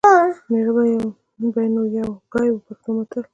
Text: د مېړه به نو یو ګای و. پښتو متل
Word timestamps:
د 0.03 0.03
مېړه 0.49 0.71
به 1.55 1.63
نو 1.73 1.81
یو 1.97 2.09
ګای 2.33 2.47
و. 2.51 2.63
پښتو 2.65 2.89
متل 2.95 3.23